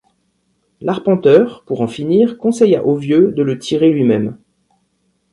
[0.79, 4.35] L’arpenteur, pour en finir, conseilla au vieux de le tirer lui-même.